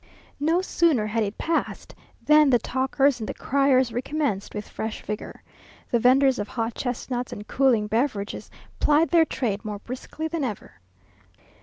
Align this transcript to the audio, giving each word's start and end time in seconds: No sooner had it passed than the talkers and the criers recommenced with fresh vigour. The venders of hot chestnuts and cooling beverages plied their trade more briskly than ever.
No 0.39 0.63
sooner 0.63 1.05
had 1.05 1.21
it 1.21 1.37
passed 1.37 1.93
than 2.25 2.49
the 2.49 2.57
talkers 2.57 3.19
and 3.19 3.29
the 3.29 3.35
criers 3.35 3.93
recommenced 3.93 4.55
with 4.55 4.67
fresh 4.67 5.03
vigour. 5.03 5.43
The 5.91 5.99
venders 5.99 6.39
of 6.39 6.47
hot 6.47 6.73
chestnuts 6.73 7.31
and 7.31 7.47
cooling 7.47 7.85
beverages 7.85 8.49
plied 8.79 9.09
their 9.09 9.25
trade 9.25 9.63
more 9.63 9.77
briskly 9.77 10.27
than 10.27 10.43
ever. 10.43 10.79